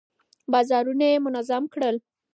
بازارونه 0.51 1.05
يې 1.11 1.17
منظم 1.25 1.63
کړل. 1.73 1.95